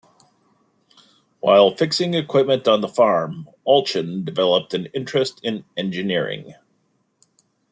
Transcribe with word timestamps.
While 1.41 1.75
fixing 1.75 2.15
equipment 2.15 2.67
on 2.67 2.81
the 2.81 2.87
farm, 2.87 3.47
Allchin 3.67 4.25
developed 4.25 4.73
an 4.73 4.87
interest 4.95 5.39
in 5.43 5.63
engineering. 5.77 6.55